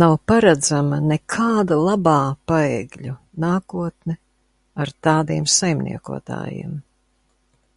Nav 0.00 0.12
paredzama 0.32 0.98
nekāda 1.12 1.78
labā 1.86 2.14
Paegļu 2.52 3.14
nākotne 3.44 4.16
ar 4.84 4.92
tādiem 5.08 5.48
saimniekotājiem. 5.56 6.78